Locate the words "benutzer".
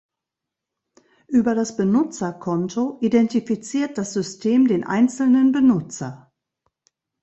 5.51-6.33